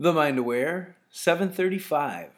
The 0.00 0.12
Mind 0.12 0.38
Aware, 0.38 0.94
735. 1.10 2.30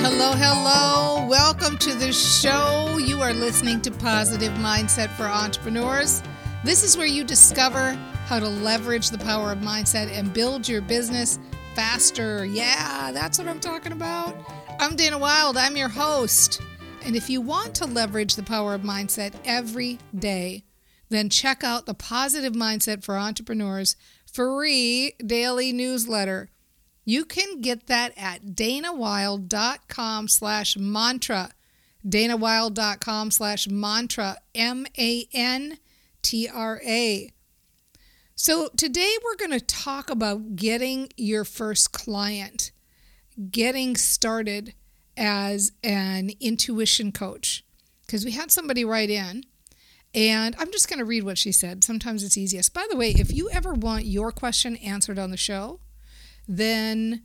Hello, 0.00 0.32
hello. 0.32 1.26
Welcome 1.28 1.76
to 1.76 1.92
the 1.92 2.10
show. 2.10 2.96
You 2.96 3.20
are 3.20 3.34
listening 3.34 3.82
to 3.82 3.90
Positive 3.90 4.52
Mindset 4.52 5.10
for 5.10 5.24
Entrepreneurs. 5.24 6.22
This 6.64 6.82
is 6.82 6.96
where 6.96 7.04
you 7.04 7.22
discover 7.22 7.92
how 8.24 8.40
to 8.40 8.48
leverage 8.48 9.10
the 9.10 9.18
power 9.18 9.52
of 9.52 9.58
mindset 9.58 10.10
and 10.10 10.32
build 10.32 10.66
your 10.66 10.80
business 10.80 11.38
faster. 11.74 12.46
Yeah, 12.46 13.10
that's 13.12 13.38
what 13.38 13.46
I'm 13.46 13.60
talking 13.60 13.92
about. 13.92 14.34
I'm 14.82 14.96
Dana 14.96 15.16
Wilde. 15.16 15.56
I'm 15.56 15.76
your 15.76 15.90
host. 15.90 16.60
And 17.04 17.14
if 17.14 17.30
you 17.30 17.40
want 17.40 17.72
to 17.76 17.86
leverage 17.86 18.34
the 18.34 18.42
power 18.42 18.74
of 18.74 18.80
mindset 18.80 19.32
every 19.44 20.00
day, 20.12 20.64
then 21.08 21.28
check 21.28 21.62
out 21.62 21.86
the 21.86 21.94
Positive 21.94 22.52
Mindset 22.52 23.04
for 23.04 23.16
Entrepreneurs 23.16 23.94
free 24.26 25.12
daily 25.24 25.72
newsletter. 25.72 26.50
You 27.04 27.24
can 27.24 27.60
get 27.60 27.86
that 27.86 28.12
at 28.16 28.56
danawilde.com 28.56 30.26
slash 30.26 30.76
mantra. 30.76 31.50
danawilde.com 32.04 33.30
slash 33.30 33.68
mantra, 33.68 34.38
M-A-N-T-R-A. 34.52 34.90
So 38.34 38.68
today 38.76 39.16
we're 39.22 39.36
going 39.36 39.60
to 39.60 39.64
talk 39.64 40.10
about 40.10 40.56
getting 40.56 41.08
your 41.16 41.44
first 41.44 41.92
client, 41.92 42.71
getting 43.50 43.96
started 43.96 44.74
as 45.16 45.72
an 45.82 46.30
intuition 46.40 47.12
coach. 47.12 47.64
Because 48.06 48.24
we 48.24 48.32
had 48.32 48.50
somebody 48.50 48.84
write 48.84 49.10
in 49.10 49.44
and 50.14 50.54
I'm 50.58 50.70
just 50.70 50.88
going 50.88 50.98
to 50.98 51.04
read 51.04 51.24
what 51.24 51.38
she 51.38 51.52
said. 51.52 51.82
Sometimes 51.82 52.22
it's 52.22 52.36
easiest. 52.36 52.74
By 52.74 52.86
the 52.90 52.96
way, 52.96 53.10
if 53.10 53.32
you 53.32 53.48
ever 53.50 53.72
want 53.72 54.04
your 54.04 54.30
question 54.30 54.76
answered 54.76 55.18
on 55.18 55.30
the 55.30 55.36
show, 55.36 55.80
then 56.46 57.22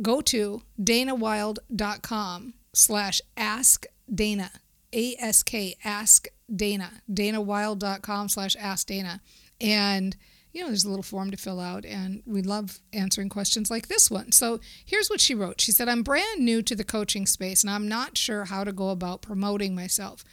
go 0.00 0.20
to 0.22 0.62
danawilde.com 0.80 2.54
slash 2.72 3.20
ask 3.36 3.86
dana 4.12 4.50
a-s-k 4.92 5.76
ask 5.84 6.26
dana 6.54 6.90
danawilde.com 7.10 8.28
slash 8.28 8.56
ask 8.58 8.86
dana 8.86 9.20
and 9.60 10.16
you 10.54 10.62
know 10.62 10.68
there's 10.68 10.84
a 10.84 10.88
little 10.88 11.02
form 11.02 11.30
to 11.30 11.36
fill 11.36 11.60
out 11.60 11.84
and 11.84 12.22
we 12.24 12.40
love 12.40 12.80
answering 12.92 13.28
questions 13.28 13.70
like 13.70 13.88
this 13.88 14.10
one 14.10 14.32
so 14.32 14.60
here's 14.84 15.08
what 15.08 15.20
she 15.20 15.34
wrote 15.34 15.60
she 15.60 15.72
said 15.72 15.88
i'm 15.88 16.02
brand 16.02 16.40
new 16.40 16.62
to 16.62 16.74
the 16.74 16.84
coaching 16.84 17.26
space 17.26 17.62
and 17.62 17.70
i'm 17.70 17.88
not 17.88 18.16
sure 18.16 18.44
how 18.46 18.64
to 18.64 18.72
go 18.72 18.88
about 18.90 19.20
promoting 19.20 19.74
myself 19.74 20.24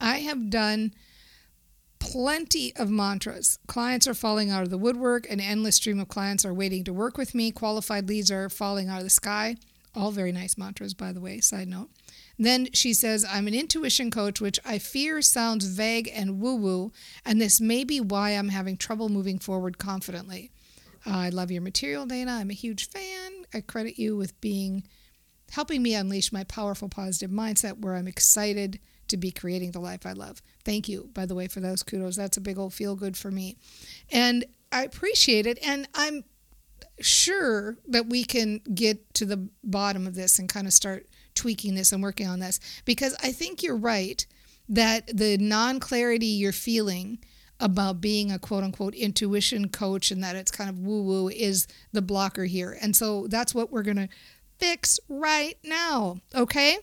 i 0.00 0.18
have 0.18 0.50
done 0.50 0.92
plenty 1.98 2.74
of 2.76 2.88
mantras. 2.88 3.58
Clients 3.66 4.06
are 4.06 4.14
falling 4.14 4.50
out 4.50 4.62
of 4.62 4.70
the 4.70 4.78
woodwork. 4.78 5.28
An 5.30 5.40
endless 5.40 5.76
stream 5.76 6.00
of 6.00 6.08
clients 6.08 6.44
are 6.44 6.54
waiting 6.54 6.84
to 6.84 6.92
work 6.92 7.18
with 7.18 7.34
me. 7.34 7.50
Qualified 7.50 8.08
leads 8.08 8.30
are 8.30 8.48
falling 8.48 8.88
out 8.88 8.98
of 8.98 9.04
the 9.04 9.10
sky. 9.10 9.56
All 9.94 10.10
very 10.10 10.32
nice 10.32 10.56
mantras, 10.56 10.94
by 10.94 11.12
the 11.12 11.20
way, 11.20 11.40
side 11.40 11.68
note. 11.68 11.90
Then 12.38 12.68
she 12.72 12.94
says, 12.94 13.26
I'm 13.28 13.48
an 13.48 13.54
intuition 13.54 14.10
coach, 14.10 14.40
which 14.40 14.60
I 14.64 14.78
fear 14.78 15.20
sounds 15.22 15.66
vague 15.66 16.10
and 16.12 16.40
woo 16.40 16.54
woo, 16.54 16.92
and 17.24 17.40
this 17.40 17.60
may 17.60 17.84
be 17.84 18.00
why 18.00 18.30
I'm 18.30 18.50
having 18.50 18.76
trouble 18.76 19.08
moving 19.08 19.38
forward 19.38 19.78
confidently. 19.78 20.50
Uh, 21.06 21.16
I 21.16 21.28
love 21.30 21.50
your 21.50 21.62
material, 21.62 22.06
Dana. 22.06 22.32
I'm 22.32 22.50
a 22.50 22.54
huge 22.54 22.88
fan. 22.88 23.44
I 23.52 23.60
credit 23.60 23.98
you 23.98 24.16
with 24.16 24.40
being 24.40 24.84
helping 25.50 25.82
me 25.82 25.94
unleash 25.94 26.32
my 26.32 26.44
powerful 26.44 26.88
positive 26.88 27.30
mindset 27.30 27.80
where 27.80 27.94
I'm 27.94 28.08
excited 28.08 28.78
to 29.08 29.16
be 29.16 29.30
creating 29.30 29.70
the 29.70 29.80
life 29.80 30.04
I 30.04 30.12
love. 30.12 30.42
Thank 30.64 30.88
you, 30.88 31.08
by 31.14 31.26
the 31.26 31.34
way, 31.34 31.48
for 31.48 31.60
those 31.60 31.82
kudos. 31.82 32.16
That's 32.16 32.36
a 32.36 32.42
big 32.42 32.58
old 32.58 32.74
feel 32.74 32.94
good 32.94 33.16
for 33.16 33.30
me. 33.30 33.56
And 34.10 34.44
I 34.70 34.84
appreciate 34.84 35.46
it. 35.46 35.58
And 35.64 35.88
I'm 35.94 36.24
sure 37.00 37.78
that 37.86 38.06
we 38.06 38.24
can 38.24 38.60
get 38.74 39.14
to 39.14 39.24
the 39.24 39.48
bottom 39.64 40.06
of 40.06 40.14
this 40.14 40.38
and 40.38 40.48
kind 40.48 40.66
of 40.66 40.72
start 40.72 41.06
tweaking 41.38 41.74
this 41.74 41.92
and 41.92 42.02
working 42.02 42.26
on 42.26 42.40
this 42.40 42.60
because 42.84 43.14
I 43.22 43.32
think 43.32 43.62
you're 43.62 43.76
right 43.76 44.26
that 44.68 45.16
the 45.16 45.38
non 45.38 45.80
clarity 45.80 46.26
you're 46.26 46.52
feeling 46.52 47.18
about 47.60 48.00
being 48.00 48.30
a 48.30 48.38
quote 48.38 48.64
unquote 48.64 48.94
intuition 48.94 49.68
coach 49.68 50.10
and 50.10 50.22
that 50.22 50.36
it's 50.36 50.50
kind 50.50 50.68
of 50.68 50.78
woo 50.78 51.02
woo 51.02 51.28
is 51.28 51.66
the 51.92 52.02
blocker 52.02 52.44
here. 52.44 52.76
And 52.80 52.94
so 52.94 53.26
that's 53.28 53.54
what 53.54 53.70
we're 53.70 53.82
going 53.82 53.96
to 53.96 54.08
fix 54.58 55.00
right 55.08 55.56
now. 55.64 56.18
Okay. 56.34 56.78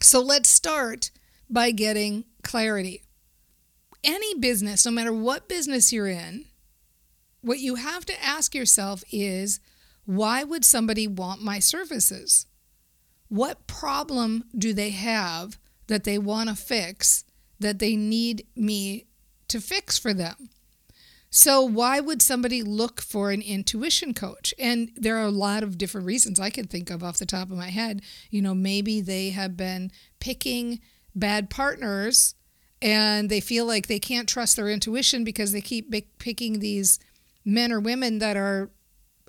So 0.00 0.20
let's 0.20 0.48
start 0.48 1.10
by 1.48 1.70
getting 1.70 2.24
clarity. 2.42 3.02
Any 4.04 4.34
business, 4.38 4.84
no 4.84 4.92
matter 4.92 5.12
what 5.12 5.48
business 5.48 5.92
you're 5.92 6.08
in, 6.08 6.46
what 7.40 7.58
you 7.58 7.76
have 7.76 8.04
to 8.06 8.24
ask 8.24 8.54
yourself 8.54 9.02
is 9.10 9.60
why 10.04 10.44
would 10.44 10.64
somebody 10.64 11.06
want 11.06 11.42
my 11.42 11.58
services? 11.58 12.46
What 13.28 13.66
problem 13.66 14.44
do 14.56 14.72
they 14.72 14.90
have 14.90 15.58
that 15.86 16.04
they 16.04 16.18
want 16.18 16.48
to 16.48 16.54
fix 16.54 17.24
that 17.58 17.78
they 17.78 17.96
need 17.96 18.46
me 18.54 19.06
to 19.48 19.60
fix 19.60 19.98
for 19.98 20.14
them? 20.14 20.50
So, 21.28 21.60
why 21.60 22.00
would 22.00 22.22
somebody 22.22 22.62
look 22.62 23.00
for 23.00 23.30
an 23.30 23.42
intuition 23.42 24.14
coach? 24.14 24.54
And 24.58 24.90
there 24.96 25.16
are 25.16 25.26
a 25.26 25.30
lot 25.30 25.62
of 25.62 25.76
different 25.76 26.06
reasons 26.06 26.40
I 26.40 26.50
can 26.50 26.66
think 26.66 26.88
of 26.88 27.02
off 27.02 27.18
the 27.18 27.26
top 27.26 27.50
of 27.50 27.58
my 27.58 27.68
head. 27.68 28.00
You 28.30 28.40
know, 28.40 28.54
maybe 28.54 29.00
they 29.00 29.30
have 29.30 29.56
been 29.56 29.90
picking 30.20 30.80
bad 31.14 31.50
partners 31.50 32.36
and 32.80 33.28
they 33.28 33.40
feel 33.40 33.66
like 33.66 33.86
they 33.86 33.98
can't 33.98 34.28
trust 34.28 34.56
their 34.56 34.68
intuition 34.68 35.24
because 35.24 35.52
they 35.52 35.60
keep 35.60 35.92
picking 36.18 36.60
these 36.60 36.98
men 37.44 37.72
or 37.72 37.80
women 37.80 38.18
that 38.18 38.36
are 38.36 38.70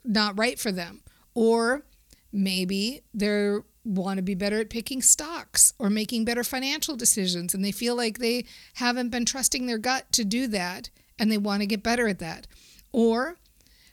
not 0.04 0.38
right 0.38 0.60
for 0.60 0.72
them. 0.72 1.02
Or 1.34 1.86
maybe 2.32 3.02
they 3.14 3.58
want 3.88 4.18
to 4.18 4.24
be 4.24 4.36
better 4.36 4.60
at 4.60 4.70
picking 4.70 5.02
stocks 5.02 5.74
or 5.80 5.90
making 5.90 6.26
better 6.26 6.44
financial 6.44 6.96
decisions 6.96 7.54
and 7.54 7.64
they 7.64 7.72
feel 7.72 7.96
like 7.96 8.18
they 8.18 8.46
haven't 8.76 9.10
been 9.10 9.26
trusting 9.26 9.66
their 9.66 9.78
gut 9.78 10.12
to 10.12 10.26
do 10.26 10.48
that 10.48 10.90
and 11.18 11.32
they 11.32 11.38
want 11.38 11.62
to 11.62 11.68
get 11.68 11.84
better 11.84 12.08
at 12.08 12.20
that. 12.20 12.48
Or 12.92 13.38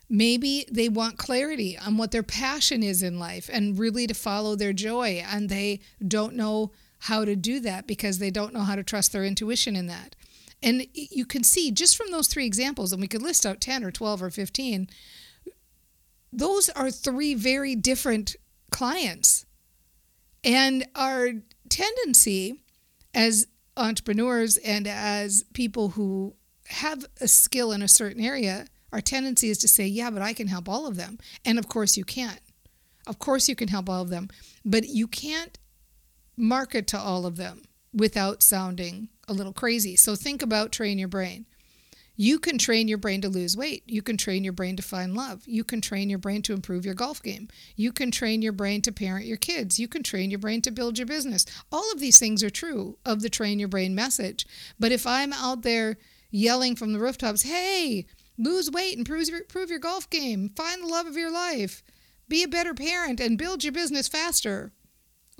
maybe 0.08 0.66
they 0.70 0.88
want 0.88 1.18
clarity 1.18 1.78
on 1.78 1.96
what 1.96 2.10
their 2.10 2.22
passion 2.22 2.82
is 2.82 3.02
in 3.02 3.18
life 3.18 3.48
and 3.52 3.78
really 3.78 4.06
to 4.06 4.14
follow 4.14 4.56
their 4.56 4.72
joy 4.72 5.24
and 5.26 5.48
they 5.48 5.80
don't 6.06 6.34
know 6.34 6.72
how 7.00 7.24
to 7.24 7.36
do 7.36 7.60
that 7.60 7.86
because 7.86 8.18
they 8.18 8.30
don't 8.30 8.54
know 8.54 8.60
how 8.60 8.74
to 8.74 8.82
trust 8.82 9.12
their 9.12 9.24
intuition 9.24 9.76
in 9.76 9.86
that. 9.86 10.16
And 10.62 10.86
you 10.94 11.26
can 11.26 11.44
see 11.44 11.70
just 11.70 11.94
from 11.94 12.10
those 12.10 12.26
three 12.26 12.46
examples, 12.46 12.90
and 12.90 13.02
we 13.02 13.08
could 13.08 13.20
list 13.20 13.44
out 13.44 13.60
10 13.60 13.84
or 13.84 13.90
12 13.90 14.22
or 14.22 14.30
15, 14.30 14.88
those 16.32 16.70
are 16.70 16.90
three 16.90 17.34
very 17.34 17.76
different 17.76 18.34
clients. 18.70 19.43
And 20.44 20.86
our 20.94 21.30
tendency 21.68 22.60
as 23.14 23.46
entrepreneurs 23.76 24.56
and 24.58 24.86
as 24.86 25.44
people 25.54 25.90
who 25.90 26.34
have 26.68 27.04
a 27.20 27.28
skill 27.28 27.72
in 27.72 27.82
a 27.82 27.88
certain 27.88 28.22
area, 28.22 28.66
our 28.92 29.00
tendency 29.00 29.50
is 29.50 29.58
to 29.58 29.68
say, 29.68 29.86
yeah, 29.86 30.10
but 30.10 30.22
I 30.22 30.32
can 30.32 30.48
help 30.48 30.68
all 30.68 30.86
of 30.86 30.96
them. 30.96 31.18
And 31.44 31.58
of 31.58 31.68
course 31.68 31.96
you 31.96 32.04
can't. 32.04 32.40
Of 33.06 33.18
course 33.18 33.48
you 33.48 33.56
can 33.56 33.68
help 33.68 33.88
all 33.88 34.02
of 34.02 34.10
them. 34.10 34.28
But 34.64 34.88
you 34.88 35.06
can't 35.06 35.58
market 36.36 36.86
to 36.88 36.98
all 36.98 37.26
of 37.26 37.36
them 37.36 37.62
without 37.92 38.42
sounding 38.42 39.08
a 39.28 39.32
little 39.32 39.52
crazy. 39.52 39.96
So 39.96 40.14
think 40.14 40.42
about 40.42 40.72
train 40.72 40.98
your 40.98 41.08
brain. 41.08 41.46
You 42.16 42.38
can 42.38 42.58
train 42.58 42.86
your 42.86 42.98
brain 42.98 43.20
to 43.22 43.28
lose 43.28 43.56
weight. 43.56 43.82
You 43.86 44.00
can 44.00 44.16
train 44.16 44.44
your 44.44 44.52
brain 44.52 44.76
to 44.76 44.82
find 44.82 45.16
love. 45.16 45.42
You 45.46 45.64
can 45.64 45.80
train 45.80 46.08
your 46.08 46.20
brain 46.20 46.42
to 46.42 46.52
improve 46.52 46.84
your 46.84 46.94
golf 46.94 47.20
game. 47.20 47.48
You 47.74 47.90
can 47.92 48.12
train 48.12 48.40
your 48.40 48.52
brain 48.52 48.82
to 48.82 48.92
parent 48.92 49.26
your 49.26 49.36
kids. 49.36 49.80
You 49.80 49.88
can 49.88 50.04
train 50.04 50.30
your 50.30 50.38
brain 50.38 50.62
to 50.62 50.70
build 50.70 50.96
your 50.96 51.08
business. 51.08 51.44
All 51.72 51.90
of 51.92 51.98
these 51.98 52.18
things 52.18 52.44
are 52.44 52.50
true 52.50 52.98
of 53.04 53.20
the 53.20 53.28
train 53.28 53.58
your 53.58 53.68
brain 53.68 53.96
message. 53.96 54.46
But 54.78 54.92
if 54.92 55.06
I'm 55.08 55.32
out 55.32 55.62
there 55.62 55.98
yelling 56.30 56.76
from 56.76 56.92
the 56.92 57.00
rooftops, 57.00 57.42
hey, 57.42 58.06
lose 58.38 58.70
weight, 58.70 58.96
improve 58.96 59.28
your, 59.28 59.38
improve 59.38 59.70
your 59.70 59.80
golf 59.80 60.08
game, 60.08 60.50
find 60.56 60.82
the 60.84 60.88
love 60.88 61.06
of 61.06 61.16
your 61.16 61.32
life, 61.32 61.82
be 62.28 62.44
a 62.44 62.48
better 62.48 62.74
parent, 62.74 63.18
and 63.18 63.36
build 63.36 63.64
your 63.64 63.72
business 63.72 64.06
faster, 64.06 64.72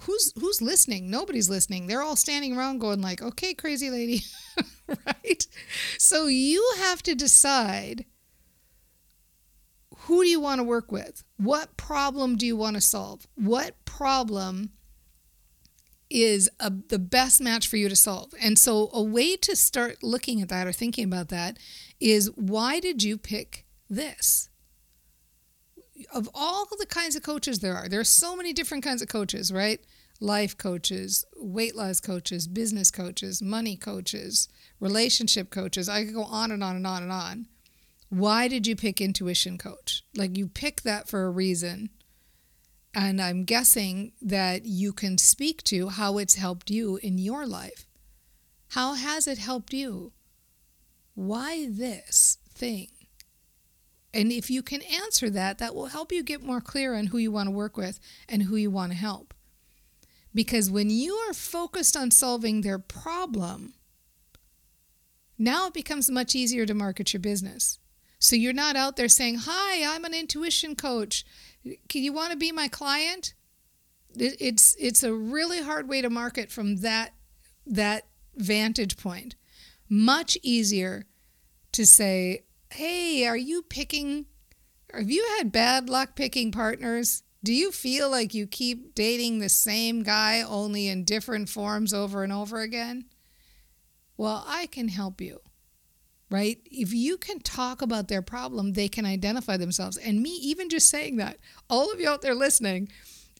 who's 0.02 0.32
who's 0.38 0.60
listening? 0.60 1.10
Nobody's 1.10 1.48
listening. 1.48 1.86
They're 1.86 2.02
all 2.02 2.16
standing 2.16 2.56
around 2.56 2.78
going 2.78 3.00
like 3.00 3.22
okay 3.22 3.54
crazy 3.54 3.90
lady. 3.90 4.22
Right? 4.86 5.46
So 5.96 6.26
you 6.26 6.74
have 6.76 7.02
to 7.04 7.14
decide 7.14 8.04
who 10.00 10.22
do 10.22 10.28
you 10.28 10.40
want 10.40 10.58
to 10.58 10.64
work 10.64 10.92
with? 10.92 11.24
What 11.38 11.76
problem 11.78 12.36
do 12.36 12.46
you 12.46 12.56
want 12.56 12.74
to 12.74 12.82
solve? 12.82 13.26
What 13.34 13.82
problem 13.86 14.70
is 16.10 16.50
a, 16.60 16.70
the 16.70 16.98
best 16.98 17.40
match 17.40 17.66
for 17.66 17.78
you 17.78 17.88
to 17.88 17.96
solve? 17.96 18.34
And 18.40 18.58
so 18.58 18.90
a 18.92 19.02
way 19.02 19.36
to 19.36 19.56
start 19.56 20.02
looking 20.02 20.42
at 20.42 20.50
that 20.50 20.66
or 20.66 20.72
thinking 20.72 21.04
about 21.04 21.30
that 21.30 21.58
is 21.98 22.30
why 22.34 22.80
did 22.80 23.02
you 23.02 23.16
pick 23.16 23.64
this 23.88 24.50
of 26.12 26.28
all 26.34 26.66
the 26.78 26.86
kinds 26.86 27.16
of 27.16 27.22
coaches 27.22 27.60
there 27.60 27.76
are, 27.76 27.88
there 27.88 28.00
are 28.00 28.04
so 28.04 28.36
many 28.36 28.52
different 28.52 28.84
kinds 28.84 29.02
of 29.02 29.08
coaches, 29.08 29.52
right? 29.52 29.80
life 30.20 30.56
coaches, 30.56 31.24
weight 31.36 31.74
loss 31.76 32.00
coaches, 32.00 32.46
business 32.46 32.90
coaches, 32.90 33.42
money 33.42 33.76
coaches, 33.76 34.48
relationship 34.80 35.50
coaches. 35.50 35.88
I 35.88 36.04
could 36.04 36.14
go 36.14 36.24
on 36.24 36.50
and 36.50 36.62
on 36.62 36.76
and 36.76 36.86
on 36.86 37.02
and 37.02 37.12
on. 37.12 37.46
Why 38.08 38.48
did 38.48 38.66
you 38.66 38.76
pick 38.76 39.00
intuition 39.00 39.58
coach? 39.58 40.02
Like 40.14 40.36
you 40.36 40.48
pick 40.48 40.82
that 40.82 41.08
for 41.08 41.24
a 41.24 41.30
reason. 41.30 41.90
And 42.94 43.20
I'm 43.20 43.44
guessing 43.44 44.12
that 44.22 44.66
you 44.66 44.92
can 44.92 45.18
speak 45.18 45.64
to 45.64 45.88
how 45.88 46.18
it's 46.18 46.36
helped 46.36 46.70
you 46.70 46.96
in 47.02 47.18
your 47.18 47.44
life. 47.44 47.86
How 48.68 48.94
has 48.94 49.26
it 49.26 49.38
helped 49.38 49.72
you? 49.72 50.12
Why 51.14 51.68
this 51.68 52.38
thing? 52.54 52.88
And 54.14 54.30
if 54.30 54.48
you 54.48 54.62
can 54.62 54.80
answer 54.82 55.28
that, 55.30 55.58
that 55.58 55.74
will 55.74 55.86
help 55.86 56.12
you 56.12 56.22
get 56.22 56.40
more 56.40 56.60
clear 56.60 56.94
on 56.94 57.08
who 57.08 57.18
you 57.18 57.32
want 57.32 57.48
to 57.48 57.54
work 57.54 57.76
with 57.76 57.98
and 58.28 58.44
who 58.44 58.54
you 58.54 58.70
want 58.70 58.92
to 58.92 58.98
help. 58.98 59.34
Because 60.32 60.70
when 60.70 60.88
you 60.88 61.14
are 61.28 61.34
focused 61.34 61.96
on 61.96 62.12
solving 62.12 62.60
their 62.60 62.78
problem, 62.78 63.74
now 65.36 65.66
it 65.66 65.74
becomes 65.74 66.10
much 66.10 66.36
easier 66.36 66.64
to 66.64 66.74
market 66.74 67.12
your 67.12 67.20
business. 67.20 67.80
So 68.20 68.36
you're 68.36 68.52
not 68.52 68.76
out 68.76 68.96
there 68.96 69.08
saying, 69.08 69.40
Hi, 69.42 69.94
I'm 69.94 70.04
an 70.04 70.14
intuition 70.14 70.76
coach. 70.76 71.24
Can 71.88 72.02
you 72.04 72.12
want 72.12 72.30
to 72.30 72.36
be 72.36 72.52
my 72.52 72.68
client? 72.68 73.34
It's 74.16 74.76
it's 74.78 75.02
a 75.02 75.12
really 75.12 75.60
hard 75.60 75.88
way 75.88 76.00
to 76.00 76.08
market 76.08 76.52
from 76.52 76.76
that 76.76 77.14
that 77.66 78.06
vantage 78.36 78.96
point. 78.96 79.34
Much 79.88 80.38
easier 80.42 81.04
to 81.72 81.84
say, 81.84 82.44
Hey, 82.74 83.24
are 83.26 83.36
you 83.36 83.62
picking 83.62 84.26
have 84.92 85.10
you 85.10 85.24
had 85.38 85.52
bad 85.52 85.88
luck 85.88 86.16
picking 86.16 86.50
partners? 86.50 87.22
Do 87.42 87.52
you 87.52 87.70
feel 87.70 88.10
like 88.10 88.34
you 88.34 88.46
keep 88.46 88.94
dating 88.94 89.38
the 89.38 89.48
same 89.48 90.02
guy 90.02 90.42
only 90.42 90.88
in 90.88 91.04
different 91.04 91.48
forms 91.48 91.94
over 91.94 92.24
and 92.24 92.32
over 92.32 92.60
again? 92.60 93.04
Well, 94.16 94.44
I 94.46 94.66
can 94.66 94.88
help 94.88 95.20
you 95.20 95.40
right? 96.30 96.58
If 96.64 96.92
you 96.92 97.16
can 97.16 97.38
talk 97.38 97.80
about 97.80 98.08
their 98.08 98.22
problem, 98.22 98.72
they 98.72 98.88
can 98.88 99.06
identify 99.06 99.56
themselves. 99.56 99.96
And 99.96 100.20
me, 100.20 100.30
even 100.30 100.68
just 100.68 100.88
saying 100.88 101.16
that, 101.18 101.38
all 101.70 101.92
of 101.92 102.00
you 102.00 102.08
out 102.08 102.22
there 102.22 102.34
listening, 102.34 102.88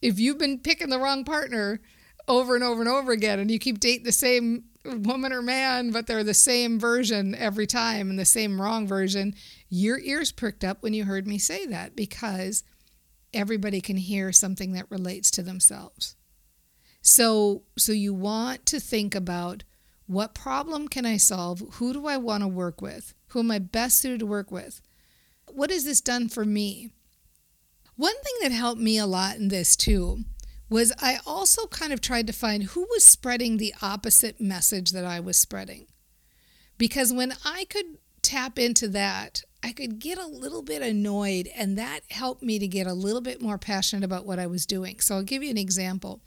if 0.00 0.20
you've 0.20 0.38
been 0.38 0.60
picking 0.60 0.90
the 0.90 1.00
wrong 1.00 1.24
partner 1.24 1.80
over 2.28 2.54
and 2.54 2.62
over 2.62 2.82
and 2.82 2.88
over 2.88 3.10
again, 3.10 3.40
and 3.40 3.50
you 3.50 3.58
keep 3.58 3.80
dating 3.80 4.04
the 4.04 4.12
same 4.12 4.66
woman 4.84 5.32
or 5.32 5.42
man, 5.42 5.90
but 5.90 6.06
they're 6.06 6.24
the 6.24 6.34
same 6.34 6.78
version 6.78 7.34
every 7.34 7.66
time 7.66 8.10
and 8.10 8.18
the 8.18 8.24
same 8.24 8.60
wrong 8.60 8.86
version, 8.86 9.34
your 9.68 9.98
ears 10.00 10.32
pricked 10.32 10.64
up 10.64 10.82
when 10.82 10.94
you 10.94 11.04
heard 11.04 11.26
me 11.26 11.38
say 11.38 11.66
that 11.66 11.96
because 11.96 12.62
everybody 13.32 13.80
can 13.80 13.96
hear 13.96 14.32
something 14.32 14.72
that 14.72 14.90
relates 14.90 15.30
to 15.32 15.42
themselves. 15.42 16.16
So, 17.02 17.62
so 17.76 17.92
you 17.92 18.14
want 18.14 18.66
to 18.66 18.80
think 18.80 19.14
about 19.14 19.64
what 20.06 20.34
problem 20.34 20.88
can 20.88 21.06
I 21.06 21.16
solve? 21.16 21.62
Who 21.74 21.92
do 21.92 22.06
I 22.06 22.16
want 22.16 22.42
to 22.42 22.48
work 22.48 22.80
with? 22.80 23.14
Who 23.28 23.40
am 23.40 23.50
I 23.50 23.58
best 23.58 23.98
suited 23.98 24.20
to 24.20 24.26
work 24.26 24.50
with? 24.50 24.80
What 25.50 25.70
has 25.70 25.84
this 25.84 26.00
done 26.00 26.28
for 26.28 26.44
me? 26.44 26.90
One 27.96 28.14
thing 28.14 28.34
that 28.42 28.52
helped 28.52 28.80
me 28.80 28.98
a 28.98 29.06
lot 29.06 29.36
in 29.36 29.48
this 29.48 29.76
too 29.76 30.24
was 30.74 30.92
I 31.00 31.20
also 31.24 31.68
kind 31.68 31.92
of 31.92 32.00
tried 32.00 32.26
to 32.26 32.32
find 32.32 32.64
who 32.64 32.84
was 32.90 33.06
spreading 33.06 33.58
the 33.58 33.72
opposite 33.80 34.40
message 34.40 34.90
that 34.90 35.04
I 35.04 35.20
was 35.20 35.38
spreading. 35.38 35.86
Because 36.78 37.12
when 37.12 37.32
I 37.44 37.66
could 37.66 37.98
tap 38.22 38.58
into 38.58 38.88
that, 38.88 39.42
I 39.62 39.70
could 39.70 40.00
get 40.00 40.18
a 40.18 40.26
little 40.26 40.62
bit 40.62 40.82
annoyed, 40.82 41.48
and 41.54 41.78
that 41.78 42.00
helped 42.10 42.42
me 42.42 42.58
to 42.58 42.66
get 42.66 42.88
a 42.88 42.92
little 42.92 43.20
bit 43.20 43.40
more 43.40 43.56
passionate 43.56 44.04
about 44.04 44.26
what 44.26 44.40
I 44.40 44.48
was 44.48 44.66
doing. 44.66 44.98
So 44.98 45.14
I'll 45.14 45.22
give 45.22 45.44
you 45.44 45.50
an 45.50 45.58
example. 45.58 46.22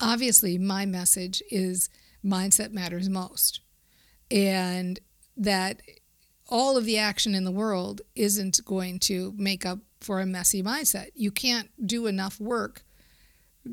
Obviously, 0.00 0.56
my 0.56 0.86
message 0.86 1.42
is 1.50 1.90
mindset 2.24 2.70
matters 2.70 3.08
most. 3.08 3.58
And 4.30 5.00
that 5.36 5.82
all 6.48 6.76
of 6.76 6.84
the 6.84 6.98
action 6.98 7.34
in 7.34 7.42
the 7.42 7.50
world 7.50 8.02
isn't 8.14 8.64
going 8.64 9.00
to 9.00 9.34
make 9.36 9.66
up 9.66 9.80
for 10.00 10.20
a 10.20 10.26
messy 10.26 10.62
mindset. 10.62 11.08
You 11.16 11.32
can't 11.32 11.70
do 11.84 12.06
enough 12.06 12.38
work 12.38 12.84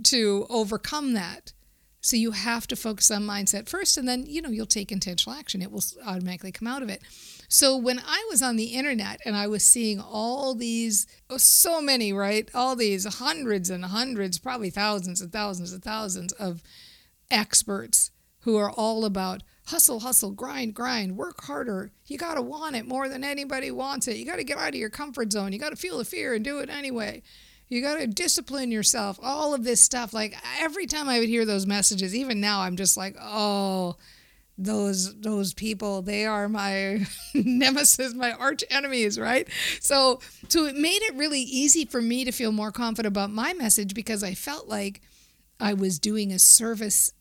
to 0.04 0.46
overcome 0.50 1.14
that. 1.14 1.54
So 2.02 2.16
you 2.16 2.32
have 2.32 2.68
to 2.68 2.76
focus 2.76 3.12
on 3.12 3.24
mindset 3.24 3.68
first 3.68 3.98
and 3.98 4.08
then, 4.08 4.26
you 4.26 4.42
know, 4.42 4.50
you'll 4.50 4.66
take 4.66 4.92
intentional 4.92 5.38
action. 5.38 5.62
It 5.62 5.72
will 5.72 5.84
automatically 6.06 6.52
come 6.52 6.68
out 6.68 6.82
of 6.82 6.90
it. 6.90 7.02
So 7.50 7.76
when 7.76 8.00
I 8.00 8.26
was 8.30 8.42
on 8.42 8.56
the 8.56 8.76
internet 8.76 9.20
and 9.26 9.36
I 9.36 9.48
was 9.48 9.64
seeing 9.64 10.00
all 10.00 10.54
these 10.54 11.08
oh, 11.30 11.38
so 11.38 11.82
many, 11.82 12.14
right? 12.14 12.50
All 12.54 12.76
these 12.76 13.06
hundreds 13.16 13.70
and 13.70 13.86
hundreds, 13.86 14.38
probably 14.38 14.70
thousands 14.70 15.22
and 15.22 15.32
thousands 15.32 15.74
and 15.74 15.84
thousands 15.84 16.34
of 16.34 16.62
experts 17.32 18.12
who 18.42 18.58
are 18.58 18.72
all 18.72 19.06
about 19.06 19.44
hustle, 19.68 20.00
hustle, 20.02 20.32
grind, 20.32 20.74
grind, 20.74 21.18
work 21.18 21.44
harder. 21.44 21.92
You 22.06 22.18
got 22.18 22.36
to 22.36 22.42
want 22.42 22.76
it 22.76 22.88
more 22.88 23.10
than 23.10 23.24
anybody 23.24 23.72
wants 23.72 24.08
it. 24.08 24.18
You 24.18 24.26
got 24.26 24.38
to 24.38 24.44
get 24.44 24.58
out 24.58 24.70
of 24.70 24.76
your 24.76 24.90
comfort 24.90 25.32
zone. 25.34 25.52
You 25.52 25.60
got 25.60 25.72
to 25.72 25.76
feel 25.76 25.98
the 25.98 26.06
fear 26.06 26.34
and 26.34 26.44
do 26.44 26.60
it 26.60 26.70
anyway. 26.70 27.22
You 27.70 27.82
got 27.82 28.00
to 28.00 28.08
discipline 28.08 28.72
yourself. 28.72 29.20
All 29.22 29.54
of 29.54 29.64
this 29.64 29.82
stuff. 29.82 30.14
Like 30.14 30.36
every 30.60 30.86
time 30.86 31.10
I 31.10 31.20
would 31.20 31.30
hear 31.30 31.46
those 31.46 31.66
messages, 31.66 32.16
even 32.16 32.40
now, 32.40 32.62
I'm 32.62 32.78
just 32.78 32.98
like, 32.98 33.16
oh, 33.20 33.98
those 34.58 35.20
those 35.20 35.54
people 35.54 36.02
they 36.02 36.26
are 36.26 36.50
my 36.50 37.06
nemesis 37.36 38.16
my 38.16 38.32
arch 38.32 38.64
enemies 38.72 39.20
right 39.20 39.48
so 39.80 40.20
so 40.48 40.66
it 40.66 40.76
made 40.76 41.02
it 41.04 41.14
really 41.14 41.42
easy 41.42 41.86
for 41.86 42.02
me 42.02 42.26
to 42.26 42.32
feel 42.32 42.52
more 42.52 42.72
confident 42.72 43.14
about 43.14 43.30
my 43.30 43.54
message 43.54 43.94
because 43.94 44.24
i 44.24 44.34
felt 44.34 44.68
like 44.68 45.00
i 45.60 45.74
was 45.74 46.00
doing 46.00 46.32
a 46.32 46.40
service 46.40 47.12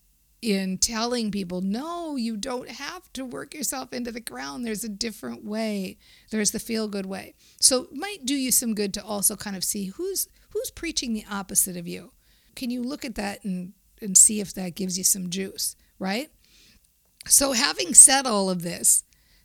in 0.41 0.77
telling 0.77 1.31
people, 1.31 1.61
no, 1.61 2.15
you 2.15 2.37
don't 2.37 2.69
have 2.69 3.11
to 3.13 3.25
work 3.25 3.53
yourself 3.53 3.91
into 3.91 4.11
the 4.11 4.19
ground. 4.19 4.65
There's 4.65 4.83
a 4.83 4.89
different 4.89 5.43
way. 5.43 5.97
There's 6.29 6.51
the 6.51 6.59
feel 6.59 6.87
good 6.87 7.05
way. 7.05 7.33
So 7.59 7.83
it 7.83 7.93
might 7.93 8.25
do 8.25 8.35
you 8.35 8.51
some 8.51 8.75
good 8.75 8.93
to 8.95 9.03
also 9.03 9.35
kind 9.35 9.55
of 9.55 9.63
see 9.63 9.85
who's 9.85 10.27
who's 10.49 10.71
preaching 10.71 11.13
the 11.13 11.25
opposite 11.29 11.77
of 11.77 11.87
you. 11.87 12.11
Can 12.55 12.69
you 12.69 12.81
look 12.81 13.05
at 13.05 13.15
that 13.15 13.43
and, 13.43 13.73
and 14.01 14.17
see 14.17 14.39
if 14.39 14.53
that 14.53 14.75
gives 14.75 14.97
you 14.97 15.03
some 15.03 15.29
juice, 15.29 15.75
right? 15.99 16.29
So 17.27 17.51
having 17.53 17.93
said 17.93 18.25
all 18.25 18.49
of 18.49 18.63
this, 18.63 19.03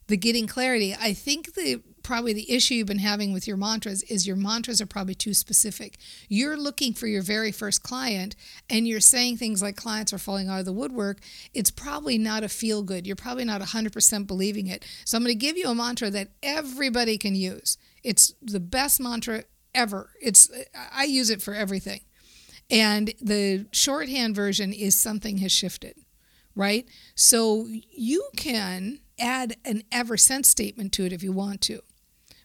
the 0.09 0.17
getting 0.17 0.47
clarity, 0.47 0.95
I 0.99 1.13
think 1.13 1.55
the 1.55 1.83
probably 2.03 2.33
the 2.33 2.53
issue 2.53 2.75
you've 2.75 2.87
been 2.87 2.99
having 2.99 3.33
with 3.33 3.47
your 3.47 3.57
mantras 3.57 4.03
is 4.05 4.27
your 4.27 4.37
mantras 4.37 4.81
are 4.81 4.87
probably 4.87 5.15
too 5.15 5.35
specific. 5.35 5.97
You're 6.29 6.57
looking 6.57 6.93
for 6.93 7.07
your 7.07 7.23
very 7.23 7.53
first 7.53 7.83
client 7.83 8.35
and 8.69 8.87
you're 8.87 9.01
saying 9.01 9.37
things 9.37 9.63
like 9.63 9.77
clients 9.77 10.13
are 10.13 10.19
falling 10.19 10.49
out 10.49 10.59
of 10.59 10.65
the 10.65 10.73
woodwork. 10.73 11.21
It's 11.55 11.71
probably 11.71 12.19
not 12.19 12.43
a 12.43 12.49
feel 12.49 12.83
good. 12.83 13.07
You're 13.07 13.17
probably 13.17 13.45
not 13.45 13.61
100% 13.61 14.27
believing 14.27 14.67
it. 14.67 14.85
So 15.05 15.17
I'm 15.17 15.23
going 15.23 15.39
to 15.39 15.47
give 15.47 15.57
you 15.57 15.69
a 15.69 15.75
mantra 15.75 16.11
that 16.11 16.29
everybody 16.43 17.19
can 17.19 17.35
use. 17.35 17.79
It's 18.03 18.35
the 18.43 18.61
best 18.61 19.01
mantra 19.01 19.45
ever. 19.75 20.11
It's 20.21 20.51
I 20.95 21.05
use 21.05 21.31
it 21.31 21.43
for 21.43 21.55
everything. 21.55 22.01
And 22.71 23.13
the 23.21 23.67
shorthand 23.73 24.35
version 24.35 24.73
is 24.73 24.97
something 24.97 25.39
has 25.39 25.53
shifted, 25.53 25.97
right? 26.55 26.87
So 27.15 27.67
you 27.91 28.29
can 28.37 29.01
add 29.19 29.57
an 29.65 29.83
ever 29.93 30.17
since 30.17 30.49
statement 30.49 30.93
to 30.95 31.05
it 31.05 31.13
if 31.13 31.23
you 31.23 31.33
want 31.33 31.61
to 31.63 31.81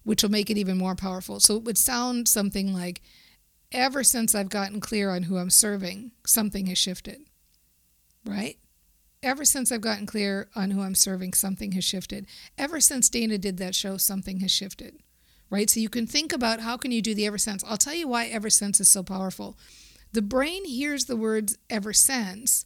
which 0.07 0.23
will 0.23 0.31
make 0.31 0.49
it 0.49 0.57
even 0.57 0.77
more 0.77 0.95
powerful. 0.95 1.37
So 1.41 1.57
it 1.57 1.65
would 1.65 1.77
sound 1.77 2.29
something 2.29 2.73
like, 2.73 3.01
ever 3.73 4.05
since 4.05 4.33
I've 4.33 4.47
gotten 4.47 4.79
clear 4.79 5.09
on 5.09 5.23
who 5.23 5.35
I'm 5.35 5.49
serving, 5.49 6.11
something 6.25 6.67
has 6.67 6.77
shifted, 6.77 7.19
right? 8.25 8.57
Ever 9.21 9.43
since 9.43 9.69
I've 9.69 9.81
gotten 9.81 10.05
clear 10.05 10.47
on 10.55 10.71
who 10.71 10.81
I'm 10.81 10.95
serving, 10.95 11.33
something 11.33 11.73
has 11.73 11.83
shifted. 11.83 12.25
Ever 12.57 12.79
since 12.79 13.09
Dana 13.09 13.37
did 13.37 13.57
that 13.57 13.75
show, 13.75 13.97
something 13.97 14.39
has 14.39 14.49
shifted, 14.49 14.95
right? 15.49 15.69
So 15.69 15.79
you 15.79 15.89
can 15.89 16.07
think 16.07 16.33
about 16.33 16.61
how 16.61 16.77
can 16.77 16.91
you 16.91 17.01
do 17.01 17.15
the 17.15 17.25
ever 17.25 17.37
since. 17.37 17.63
I'll 17.63 17.77
tell 17.77 17.93
you 17.93 18.07
why 18.07 18.25
ever 18.25 18.49
since 18.49 18.79
is 18.79 18.89
so 18.89 19.03
powerful. 19.03 19.57
The 20.13 20.21
brain 20.21 20.65
hears 20.65 21.05
the 21.05 21.15
words 21.15 21.57
ever 21.69 21.93
since 21.93 22.65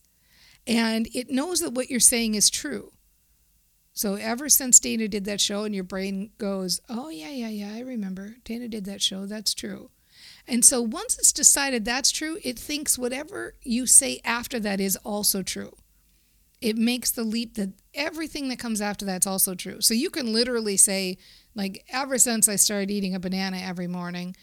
and 0.67 1.07
it 1.13 1.29
knows 1.29 1.59
that 1.59 1.73
what 1.73 1.89
you're 1.89 2.00
saying 2.00 2.35
is 2.35 2.50
true. 2.50 2.91
So 3.93 4.15
ever 4.15 4.47
since 4.47 4.79
Dana 4.79 5.07
did 5.07 5.25
that 5.25 5.41
show, 5.41 5.63
and 5.63 5.75
your 5.75 5.83
brain 5.83 6.31
goes, 6.38 6.79
oh, 6.88 7.09
yeah, 7.09 7.29
yeah, 7.29 7.50
yeah, 7.50 7.73
I 7.75 7.81
remember. 7.81 8.35
Dana 8.45 8.67
did 8.67 8.85
that 8.85 9.01
show. 9.01 9.25
That's 9.25 9.53
true. 9.53 9.89
And 10.47 10.63
so 10.63 10.81
once 10.81 11.17
it's 11.17 11.33
decided 11.33 11.83
that's 11.83 12.11
true, 12.11 12.38
it 12.43 12.57
thinks 12.57 12.97
whatever 12.97 13.55
you 13.61 13.85
say 13.85 14.21
after 14.23 14.59
that 14.59 14.79
is 14.79 14.95
also 14.97 15.43
true. 15.43 15.75
It 16.61 16.77
makes 16.77 17.11
the 17.11 17.23
leap 17.23 17.55
that 17.55 17.73
everything 17.93 18.47
that 18.50 18.59
comes 18.59 18.81
after 18.81 19.03
that's 19.03 19.27
also 19.27 19.55
true. 19.55 19.81
So 19.81 19.93
you 19.93 20.09
can 20.09 20.31
literally 20.31 20.77
say, 20.77 21.17
like, 21.55 21.86
ever 21.91 22.17
since 22.17 22.48
I 22.48 22.55
started 22.55 22.91
eating 22.91 23.15
a 23.15 23.20
banana 23.20 23.58
every 23.58 23.88
morning, 23.88 24.36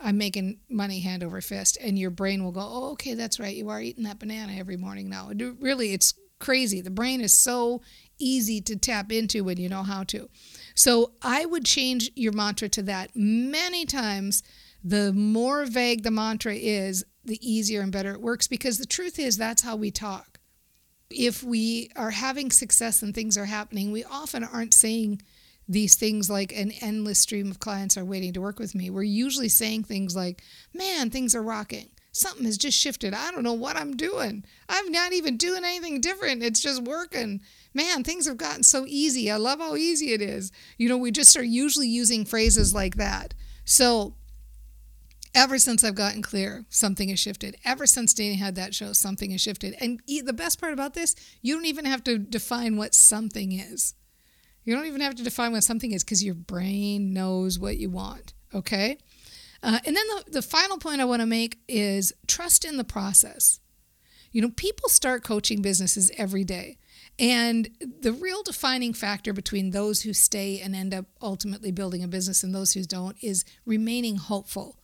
I'm 0.00 0.18
making 0.18 0.58
money 0.68 1.00
hand 1.00 1.22
over 1.24 1.40
fist. 1.40 1.78
And 1.80 1.98
your 1.98 2.10
brain 2.10 2.44
will 2.44 2.52
go, 2.52 2.60
oh, 2.60 2.90
okay, 2.92 3.14
that's 3.14 3.40
right. 3.40 3.56
You 3.56 3.68
are 3.70 3.80
eating 3.80 4.04
that 4.04 4.18
banana 4.18 4.54
every 4.56 4.76
morning 4.76 5.08
now. 5.08 5.30
Really, 5.60 5.92
it's 5.92 6.14
crazy. 6.38 6.80
The 6.80 6.90
brain 6.90 7.20
is 7.20 7.32
so 7.32 7.80
easy 8.18 8.60
to 8.62 8.76
tap 8.76 9.10
into 9.10 9.44
when 9.44 9.58
you 9.58 9.68
know 9.68 9.82
how 9.82 10.04
to. 10.04 10.28
So 10.74 11.12
I 11.22 11.46
would 11.46 11.64
change 11.64 12.10
your 12.14 12.32
mantra 12.32 12.68
to 12.70 12.82
that 12.82 13.10
many 13.14 13.86
times. 13.86 14.42
The 14.84 15.12
more 15.12 15.64
vague 15.64 16.02
the 16.02 16.10
mantra 16.10 16.54
is, 16.54 17.04
the 17.24 17.40
easier 17.40 17.80
and 17.80 17.90
better 17.90 18.12
it 18.12 18.20
works 18.20 18.46
because 18.46 18.78
the 18.78 18.86
truth 18.86 19.18
is 19.18 19.36
that's 19.36 19.62
how 19.62 19.76
we 19.76 19.90
talk. 19.90 20.38
If 21.10 21.42
we 21.42 21.90
are 21.96 22.10
having 22.10 22.50
success 22.50 23.02
and 23.02 23.14
things 23.14 23.38
are 23.38 23.46
happening, 23.46 23.90
we 23.90 24.04
often 24.04 24.44
aren't 24.44 24.74
saying 24.74 25.22
these 25.68 25.96
things 25.96 26.30
like 26.30 26.52
an 26.52 26.72
endless 26.80 27.20
stream 27.20 27.50
of 27.50 27.60
clients 27.60 27.96
are 27.96 28.04
waiting 28.04 28.32
to 28.32 28.40
work 28.40 28.58
with 28.58 28.74
me. 28.74 28.90
We're 28.90 29.02
usually 29.02 29.48
saying 29.48 29.84
things 29.84 30.14
like, 30.14 30.42
man, 30.72 31.10
things 31.10 31.34
are 31.34 31.42
rocking. 31.42 31.90
Something 32.12 32.46
has 32.46 32.56
just 32.56 32.78
shifted. 32.78 33.12
I 33.12 33.30
don't 33.30 33.42
know 33.42 33.52
what 33.52 33.76
I'm 33.76 33.96
doing. 33.96 34.44
I'm 34.68 34.90
not 34.90 35.12
even 35.12 35.36
doing 35.36 35.64
anything 35.64 36.00
different. 36.00 36.42
It's 36.42 36.60
just 36.60 36.82
working. 36.82 37.42
Man, 37.74 38.04
things 38.04 38.26
have 38.26 38.38
gotten 38.38 38.62
so 38.62 38.84
easy. 38.86 39.30
I 39.30 39.36
love 39.36 39.58
how 39.58 39.76
easy 39.76 40.12
it 40.12 40.22
is. 40.22 40.50
You 40.78 40.88
know, 40.88 40.96
we 40.96 41.10
just 41.10 41.36
are 41.36 41.44
usually 41.44 41.88
using 41.88 42.24
phrases 42.24 42.72
like 42.72 42.96
that. 42.96 43.34
So, 43.66 44.14
ever 45.34 45.58
since 45.58 45.84
I've 45.84 45.94
gotten 45.94 46.22
clear, 46.22 46.64
something 46.70 47.10
has 47.10 47.20
shifted. 47.20 47.56
Ever 47.64 47.86
since 47.86 48.14
Dana 48.14 48.36
had 48.36 48.54
that 48.54 48.74
show, 48.74 48.94
something 48.94 49.30
has 49.32 49.42
shifted. 49.42 49.76
And 49.78 50.00
the 50.06 50.32
best 50.32 50.58
part 50.58 50.72
about 50.72 50.94
this, 50.94 51.14
you 51.42 51.54
don't 51.54 51.66
even 51.66 51.84
have 51.84 52.02
to 52.04 52.16
define 52.16 52.78
what 52.78 52.94
something 52.94 53.52
is. 53.52 53.94
You 54.66 54.74
don't 54.74 54.86
even 54.86 55.00
have 55.00 55.14
to 55.14 55.22
define 55.22 55.52
what 55.52 55.64
something 55.64 55.92
is 55.92 56.04
because 56.04 56.24
your 56.24 56.34
brain 56.34 57.14
knows 57.14 57.58
what 57.58 57.78
you 57.78 57.88
want. 57.88 58.34
Okay. 58.52 58.98
Uh, 59.62 59.78
and 59.86 59.96
then 59.96 60.06
the, 60.08 60.32
the 60.32 60.42
final 60.42 60.76
point 60.76 61.00
I 61.00 61.04
want 61.04 61.22
to 61.22 61.26
make 61.26 61.60
is 61.68 62.12
trust 62.26 62.64
in 62.64 62.76
the 62.76 62.84
process. 62.84 63.60
You 64.32 64.42
know, 64.42 64.50
people 64.50 64.88
start 64.88 65.22
coaching 65.22 65.62
businesses 65.62 66.10
every 66.18 66.44
day. 66.44 66.78
And 67.18 67.70
the 68.00 68.12
real 68.12 68.42
defining 68.42 68.92
factor 68.92 69.32
between 69.32 69.70
those 69.70 70.02
who 70.02 70.12
stay 70.12 70.60
and 70.60 70.74
end 70.74 70.92
up 70.92 71.06
ultimately 71.22 71.70
building 71.70 72.02
a 72.02 72.08
business 72.08 72.42
and 72.42 72.54
those 72.54 72.72
who 72.72 72.82
don't 72.82 73.16
is 73.22 73.44
remaining 73.64 74.16
hopeful 74.16 74.76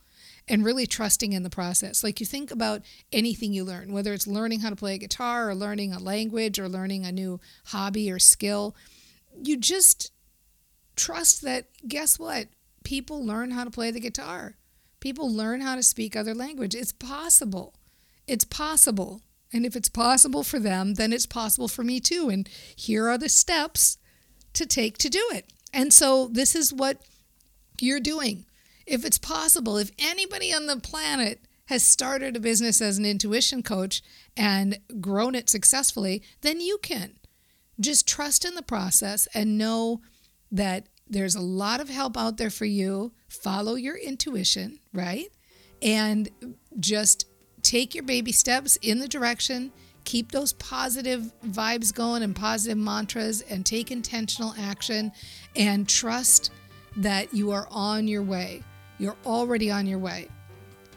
and 0.47 0.65
really 0.65 0.87
trusting 0.87 1.33
in 1.33 1.43
the 1.43 1.49
process. 1.49 2.03
Like 2.03 2.19
you 2.19 2.25
think 2.25 2.51
about 2.51 2.81
anything 3.11 3.53
you 3.53 3.63
learn, 3.63 3.91
whether 3.91 4.13
it's 4.13 4.27
learning 4.27 4.61
how 4.61 4.69
to 4.69 4.75
play 4.75 4.95
a 4.95 4.97
guitar 4.97 5.49
or 5.49 5.55
learning 5.55 5.93
a 5.93 5.99
language 5.99 6.57
or 6.57 6.67
learning 6.67 7.05
a 7.05 7.11
new 7.11 7.39
hobby 7.65 8.09
or 8.09 8.19
skill, 8.19 8.75
you 9.41 9.57
just 9.57 10.11
trust 10.95 11.41
that 11.43 11.67
guess 11.87 12.19
what? 12.19 12.47
People 12.83 13.25
learn 13.25 13.51
how 13.51 13.63
to 13.63 13.71
play 13.71 13.91
the 13.91 13.99
guitar. 13.99 14.55
People 14.99 15.33
learn 15.33 15.61
how 15.61 15.75
to 15.75 15.83
speak 15.83 16.15
other 16.15 16.33
language. 16.33 16.75
It's 16.75 16.91
possible. 16.91 17.73
It's 18.27 18.45
possible. 18.45 19.21
And 19.51 19.65
if 19.65 19.75
it's 19.75 19.89
possible 19.89 20.43
for 20.43 20.59
them, 20.59 20.95
then 20.95 21.13
it's 21.13 21.25
possible 21.25 21.67
for 21.67 21.83
me 21.83 21.99
too. 21.99 22.29
And 22.29 22.49
here 22.75 23.07
are 23.07 23.17
the 23.17 23.29
steps 23.29 23.97
to 24.53 24.65
take 24.65 24.97
to 24.99 25.09
do 25.09 25.23
it. 25.31 25.51
And 25.73 25.93
so 25.93 26.27
this 26.27 26.55
is 26.55 26.73
what 26.73 27.01
you're 27.79 27.99
doing. 27.99 28.45
If 28.85 29.05
it's 29.05 29.17
possible, 29.17 29.77
if 29.77 29.91
anybody 29.97 30.53
on 30.53 30.67
the 30.67 30.77
planet 30.77 31.41
has 31.65 31.83
started 31.83 32.35
a 32.35 32.41
business 32.41 32.81
as 32.81 32.97
an 32.97 33.05
intuition 33.05 33.63
coach 33.63 34.01
and 34.35 34.79
grown 34.99 35.35
it 35.35 35.49
successfully, 35.49 36.21
then 36.41 36.59
you 36.59 36.77
can. 36.81 37.13
Just 37.79 38.07
trust 38.07 38.45
in 38.45 38.55
the 38.55 38.61
process 38.61 39.27
and 39.33 39.57
know 39.57 40.01
that 40.51 40.87
there's 41.07 41.35
a 41.35 41.41
lot 41.41 41.79
of 41.79 41.89
help 41.89 42.17
out 42.17 42.37
there 42.37 42.49
for 42.49 42.65
you. 42.65 43.13
Follow 43.27 43.75
your 43.75 43.97
intuition, 43.97 44.79
right? 44.93 45.27
And 45.81 46.29
just 46.79 47.27
take 47.61 47.93
your 47.93 48.03
baby 48.03 48.31
steps 48.31 48.77
in 48.81 48.99
the 48.99 49.07
direction. 49.07 49.71
Keep 50.05 50.31
those 50.31 50.53
positive 50.53 51.31
vibes 51.45 51.93
going 51.93 52.23
and 52.23 52.35
positive 52.35 52.77
mantras 52.77 53.41
and 53.41 53.65
take 53.65 53.89
intentional 53.89 54.53
action 54.57 55.11
and 55.55 55.87
trust 55.87 56.51
that 56.97 57.33
you 57.33 57.51
are 57.51 57.67
on 57.71 58.07
your 58.07 58.21
way. 58.21 58.63
You're 58.99 59.17
already 59.25 59.71
on 59.71 59.87
your 59.87 59.99
way. 59.99 60.27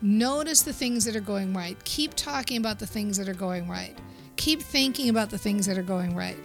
Notice 0.03 0.63
the 0.63 0.73
things 0.73 1.05
that 1.05 1.17
are 1.17 1.21
going 1.21 1.55
right. 1.55 1.83
Keep 1.85 2.15
talking 2.15 2.59
about 2.59 2.79
the 2.79 2.87
things 2.87 3.17
that 3.17 3.29
are 3.29 3.35
going 3.35 3.69
right. 3.69 3.97
Keep 4.37 4.61
thinking 4.61 5.09
about 5.09 5.31
the 5.31 5.39
things 5.39 5.67
that 5.67 5.79
are 5.79 5.83
going 5.83 6.15
right. 6.15 6.37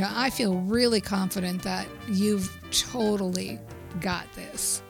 Know, 0.00 0.08
I 0.10 0.30
feel 0.30 0.54
really 0.54 1.00
confident 1.00 1.62
that 1.62 1.86
you've 2.08 2.50
totally 2.70 3.60
got 4.00 4.24
this. 4.34 4.82